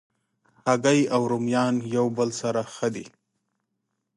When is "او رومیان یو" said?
1.15-2.05